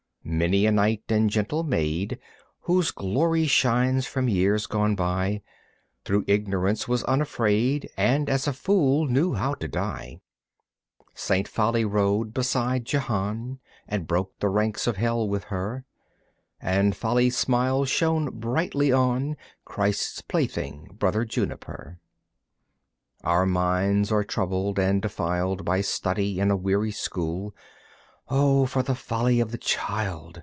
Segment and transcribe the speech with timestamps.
[0.23, 2.19] Many a knight and gentle maid,
[2.61, 5.41] Whose glory shines from years gone by,
[6.05, 10.21] Through ignorance was unafraid And as a fool knew how to die.
[11.15, 15.85] Saint Folly rode beside Jehanne And broke the ranks of Hell with her,
[16.61, 21.97] And Folly's smile shone brightly on Christ's plaything, Brother Juniper.
[23.23, 27.55] Our minds are troubled and defiled By study in a weary school.
[28.33, 30.39] O for the folly of the child!